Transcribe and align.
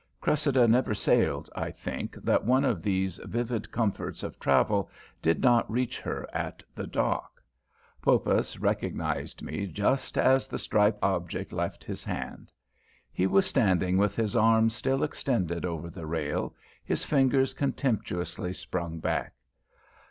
Cressida 0.19 0.67
never 0.67 0.95
sailed, 0.95 1.47
I 1.55 1.69
think, 1.69 2.15
that 2.23 2.43
one 2.43 2.65
of 2.65 2.81
these 2.81 3.19
vivid 3.19 3.69
comforts 3.71 4.23
of 4.23 4.39
travel 4.39 4.89
did 5.21 5.41
not 5.43 5.69
reach 5.69 5.99
her 5.99 6.27
at 6.33 6.63
the 6.73 6.87
dock. 6.87 7.39
Poppas 8.01 8.57
recognized 8.57 9.43
me 9.43 9.67
just 9.67 10.17
as 10.17 10.47
the 10.47 10.57
striped 10.57 10.97
object 11.03 11.53
left 11.53 11.83
his 11.83 12.03
hand. 12.03 12.51
He 13.11 13.27
was 13.27 13.45
standing 13.45 13.95
with 13.99 14.15
his 14.15 14.35
arm 14.35 14.71
still 14.71 15.03
extended 15.03 15.65
over 15.65 15.87
the 15.87 16.07
rail, 16.07 16.55
his 16.83 17.03
fingers 17.03 17.53
contemptuously 17.53 18.53
sprung 18.53 18.97
back. 18.97 19.35